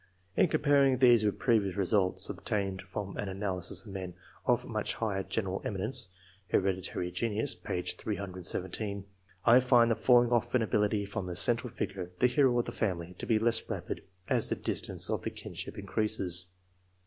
[0.35, 4.15] In comparing these with previous results, obtained from an analysis of men
[4.47, 6.09] of much higher general eminence
[6.47, 7.83] ("Hereditary Genius," p.
[7.83, 9.05] 317),
[9.45, 12.71] I find the falling off in ability from the central figure, the hero of the
[12.71, 16.47] family, to be less rapid as the distance of the kinship increases.